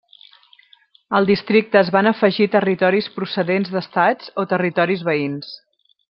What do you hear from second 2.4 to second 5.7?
territoris procedents d'estats o territoris veïns.